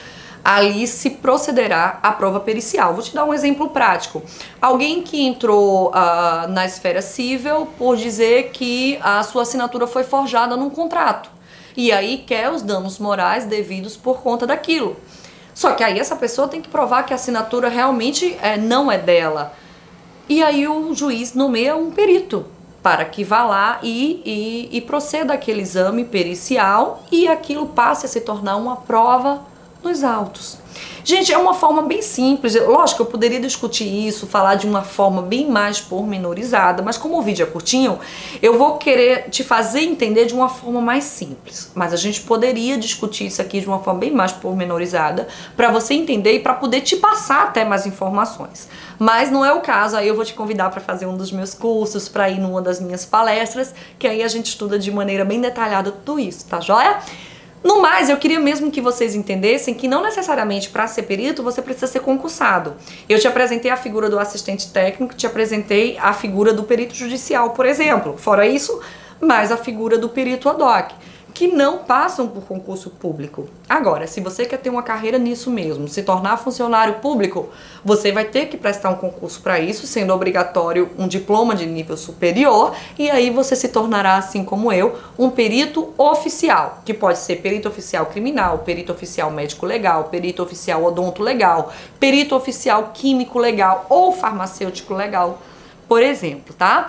ali 0.44 0.86
se 0.86 1.10
procederá 1.10 1.98
à 2.02 2.12
prova 2.12 2.38
pericial. 2.38 2.94
Vou 2.94 3.02
te 3.02 3.12
dar 3.12 3.24
um 3.24 3.34
exemplo 3.34 3.70
prático. 3.70 4.22
Alguém 4.62 5.02
que 5.02 5.20
entrou 5.20 5.88
uh, 5.88 6.46
na 6.48 6.64
esfera 6.64 7.02
civil 7.02 7.66
por 7.76 7.96
dizer 7.96 8.50
que 8.50 8.96
a 9.02 9.24
sua 9.24 9.42
assinatura 9.42 9.88
foi 9.88 10.04
forjada 10.04 10.56
num 10.56 10.70
contrato 10.70 11.35
e 11.76 11.92
aí 11.92 12.18
quer 12.26 12.50
os 12.50 12.62
danos 12.62 12.98
morais 12.98 13.44
devidos 13.44 13.96
por 13.96 14.22
conta 14.22 14.46
daquilo. 14.46 14.96
Só 15.54 15.72
que 15.72 15.82
aí 15.82 15.98
essa 15.98 16.16
pessoa 16.16 16.48
tem 16.48 16.60
que 16.60 16.68
provar 16.68 17.04
que 17.04 17.12
a 17.12 17.16
assinatura 17.16 17.68
realmente 17.68 18.36
é, 18.42 18.56
não 18.56 18.90
é 18.90 18.98
dela. 18.98 19.52
E 20.28 20.42
aí 20.42 20.66
o 20.66 20.94
juiz 20.94 21.34
nomeia 21.34 21.76
um 21.76 21.90
perito 21.90 22.46
para 22.82 23.04
que 23.04 23.24
vá 23.24 23.44
lá 23.44 23.78
e, 23.82 24.22
e, 24.24 24.76
e 24.76 24.80
proceda 24.80 25.34
aquele 25.34 25.62
exame 25.62 26.04
pericial 26.04 27.02
e 27.10 27.26
aquilo 27.26 27.66
passe 27.66 28.06
a 28.06 28.08
se 28.08 28.20
tornar 28.20 28.56
uma 28.56 28.76
prova 28.76 29.44
nos 29.86 30.02
autos. 30.02 30.58
Gente, 31.04 31.32
é 31.32 31.38
uma 31.38 31.54
forma 31.54 31.82
bem 31.82 32.02
simples. 32.02 32.54
Lógico, 32.54 33.02
eu 33.02 33.06
poderia 33.06 33.40
discutir 33.40 33.84
isso, 33.84 34.26
falar 34.26 34.56
de 34.56 34.66
uma 34.66 34.82
forma 34.82 35.22
bem 35.22 35.48
mais 35.48 35.80
pormenorizada, 35.80 36.82
mas 36.82 36.98
como 36.98 37.16
o 37.16 37.22
vídeo 37.22 37.44
é 37.44 37.46
curtinho, 37.46 37.98
eu 38.42 38.58
vou 38.58 38.76
querer 38.76 39.30
te 39.30 39.44
fazer 39.44 39.82
entender 39.82 40.26
de 40.26 40.34
uma 40.34 40.48
forma 40.48 40.80
mais 40.80 41.04
simples. 41.04 41.70
Mas 41.74 41.92
a 41.92 41.96
gente 41.96 42.20
poderia 42.22 42.76
discutir 42.76 43.26
isso 43.26 43.40
aqui 43.40 43.60
de 43.60 43.66
uma 43.66 43.78
forma 43.78 44.00
bem 44.00 44.10
mais 44.10 44.32
pormenorizada 44.32 45.28
para 45.56 45.70
você 45.70 45.94
entender 45.94 46.32
e 46.32 46.40
para 46.40 46.54
poder 46.54 46.80
te 46.80 46.96
passar 46.96 47.44
até 47.44 47.64
mais 47.64 47.86
informações. 47.86 48.68
Mas 48.98 49.30
não 49.30 49.44
é 49.44 49.52
o 49.52 49.60
caso, 49.60 49.96
aí 49.96 50.08
eu 50.08 50.16
vou 50.16 50.24
te 50.24 50.34
convidar 50.34 50.70
para 50.70 50.80
fazer 50.80 51.06
um 51.06 51.16
dos 51.16 51.30
meus 51.30 51.54
cursos, 51.54 52.08
para 52.08 52.28
ir 52.28 52.40
numa 52.40 52.60
das 52.60 52.80
minhas 52.80 53.04
palestras, 53.04 53.72
que 53.98 54.08
aí 54.08 54.22
a 54.22 54.28
gente 54.28 54.46
estuda 54.46 54.78
de 54.78 54.90
maneira 54.90 55.24
bem 55.24 55.40
detalhada 55.40 55.92
tudo 55.92 56.18
isso, 56.18 56.46
tá 56.46 56.60
joia? 56.60 56.98
No 57.64 57.80
mais, 57.80 58.08
eu 58.08 58.16
queria 58.16 58.38
mesmo 58.38 58.70
que 58.70 58.80
vocês 58.80 59.14
entendessem 59.14 59.74
que 59.74 59.88
não 59.88 60.02
necessariamente 60.02 60.68
para 60.70 60.86
ser 60.86 61.02
perito 61.02 61.42
você 61.42 61.60
precisa 61.60 61.86
ser 61.86 62.00
concursado. 62.00 62.74
Eu 63.08 63.18
te 63.18 63.26
apresentei 63.26 63.70
a 63.70 63.76
figura 63.76 64.08
do 64.08 64.18
assistente 64.18 64.70
técnico, 64.70 65.14
te 65.14 65.26
apresentei 65.26 65.98
a 65.98 66.12
figura 66.12 66.52
do 66.52 66.62
perito 66.62 66.94
judicial, 66.94 67.50
por 67.50 67.66
exemplo. 67.66 68.16
Fora 68.16 68.46
isso, 68.46 68.80
mais 69.20 69.50
a 69.50 69.56
figura 69.56 69.98
do 69.98 70.08
perito 70.08 70.48
ad 70.48 70.62
hoc 70.62 70.94
que 71.36 71.48
não 71.48 71.76
passam 71.76 72.26
por 72.26 72.44
concurso 72.44 72.88
público. 72.88 73.46
Agora, 73.68 74.06
se 74.06 74.22
você 74.22 74.46
quer 74.46 74.56
ter 74.56 74.70
uma 74.70 74.82
carreira 74.82 75.18
nisso 75.18 75.50
mesmo, 75.50 75.86
se 75.86 76.02
tornar 76.02 76.38
funcionário 76.38 76.94
público, 76.94 77.50
você 77.84 78.10
vai 78.10 78.24
ter 78.24 78.46
que 78.46 78.56
prestar 78.56 78.88
um 78.88 78.94
concurso 78.94 79.42
para 79.42 79.60
isso, 79.60 79.86
sendo 79.86 80.14
obrigatório 80.14 80.88
um 80.98 81.06
diploma 81.06 81.54
de 81.54 81.66
nível 81.66 81.94
superior, 81.94 82.74
e 82.98 83.10
aí 83.10 83.28
você 83.28 83.54
se 83.54 83.68
tornará, 83.68 84.16
assim 84.16 84.42
como 84.42 84.72
eu, 84.72 84.98
um 85.18 85.28
perito 85.28 85.92
oficial, 85.98 86.80
que 86.86 86.94
pode 86.94 87.18
ser 87.18 87.36
perito 87.42 87.68
oficial 87.68 88.06
criminal, 88.06 88.60
perito 88.60 88.90
oficial 88.90 89.30
médico 89.30 89.66
legal, 89.66 90.04
perito 90.04 90.42
oficial 90.42 90.82
odonto 90.84 91.22
legal, 91.22 91.70
perito 92.00 92.34
oficial 92.34 92.92
químico 92.94 93.38
legal 93.38 93.84
ou 93.90 94.10
farmacêutico 94.10 94.94
legal, 94.94 95.38
por 95.86 96.02
exemplo, 96.02 96.54
tá? 96.54 96.88